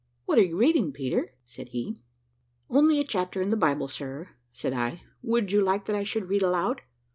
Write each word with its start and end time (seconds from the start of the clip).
"What 0.25 0.39
are 0.39 0.43
you 0.43 0.57
reading, 0.57 0.91
Peter?" 0.93 1.35
said 1.45 1.67
he. 1.69 1.99
"Only 2.71 2.99
a 2.99 3.03
chapter 3.03 3.39
in 3.39 3.51
the 3.51 3.55
Bible, 3.55 3.87
sir," 3.87 4.29
said 4.51 4.73
I. 4.73 5.03
"Would 5.21 5.51
you 5.51 5.61
like 5.61 5.85
that 5.85 5.95
I 5.95 6.03
should 6.03 6.27
read 6.27 6.41
aloud?" 6.41 6.81